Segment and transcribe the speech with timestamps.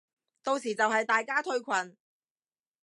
[0.43, 1.95] 到時就係大家退群